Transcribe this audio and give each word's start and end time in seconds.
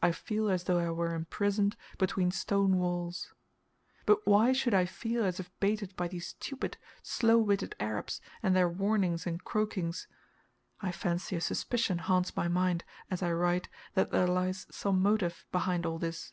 I 0.00 0.10
feel 0.10 0.48
as 0.48 0.64
though 0.64 0.78
I 0.78 0.88
were 0.88 1.14
imprisoned 1.14 1.76
between 1.98 2.30
stone 2.30 2.78
walls. 2.78 3.34
But 4.06 4.26
why 4.26 4.54
should 4.54 4.72
I 4.72 4.86
feel 4.86 5.22
as 5.22 5.38
if 5.38 5.50
baited 5.60 5.94
by 5.96 6.08
these 6.08 6.28
stupid, 6.28 6.78
slow 7.02 7.36
witted 7.36 7.76
Arabs 7.78 8.22
and 8.42 8.56
their 8.56 8.70
warnings 8.70 9.26
and 9.26 9.44
croakings? 9.44 10.08
I 10.80 10.92
fancy 10.92 11.36
a 11.36 11.42
suspicion 11.42 11.98
haunts 11.98 12.34
my 12.34 12.48
mind, 12.48 12.84
as 13.10 13.22
I 13.22 13.32
write, 13.32 13.68
that 13.92 14.12
there 14.12 14.26
lies 14.26 14.66
some 14.70 15.02
motive 15.02 15.44
behind 15.52 15.84
all 15.84 15.98
this. 15.98 16.32